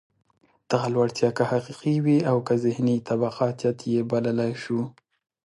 دغه 0.71 0.87
لوړتیا 0.95 1.29
که 1.37 1.43
حقیقي 1.51 1.95
وي 2.05 2.17
او 2.29 2.37
که 2.47 2.53
ذهني 2.63 2.95
وي، 2.97 3.05
طبقاتيت 3.09 3.77
یې 3.93 4.01
بللای 4.11 4.53
شو. 4.63 4.79